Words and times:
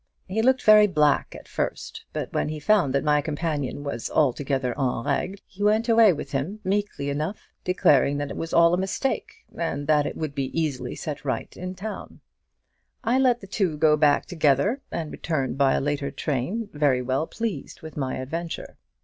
He 0.27 0.41
looked 0.41 0.63
very 0.63 0.87
black 0.87 1.35
at 1.37 1.47
first; 1.47 2.05
but 2.11 2.33
when 2.33 2.49
he 2.49 2.59
found 2.59 2.91
that 2.95 3.03
my 3.03 3.21
companion 3.21 3.83
was 3.83 4.09
altogether 4.09 4.71
en 4.71 5.03
règle, 5.05 5.37
he 5.45 5.61
went 5.61 5.87
away 5.87 6.11
with 6.11 6.31
him, 6.31 6.59
meekly 6.63 7.11
enough, 7.11 7.49
declaring 7.63 8.17
that 8.17 8.31
it 8.31 8.35
was 8.35 8.51
all 8.51 8.73
a 8.73 8.79
mistake, 8.79 9.45
and 9.55 9.85
that 9.85 10.07
it 10.07 10.17
would 10.17 10.33
be 10.33 10.59
easily 10.59 10.95
set 10.95 11.23
right 11.23 11.55
in 11.55 11.75
town. 11.75 12.19
I 13.03 13.19
let 13.19 13.41
the 13.41 13.45
two 13.47 13.77
go 13.77 13.95
back 13.95 14.25
together, 14.25 14.81
and 14.91 15.11
returned 15.11 15.59
by 15.59 15.75
a 15.75 15.79
later 15.79 16.09
train, 16.09 16.69
very 16.73 17.03
well 17.03 17.27
pleased 17.27 17.83
with 17.83 17.95
my 17.95 18.17
adventure. 18.17 18.77